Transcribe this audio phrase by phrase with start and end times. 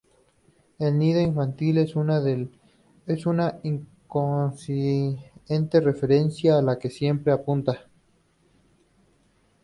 [0.79, 2.23] El nido infantil es una
[3.61, 7.85] inconsciente referencia a la que siempre apunta.